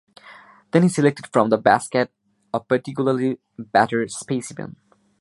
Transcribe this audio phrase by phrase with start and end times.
[0.71, 2.09] Then he selected from the basket
[2.51, 4.77] a particularly battered specimen.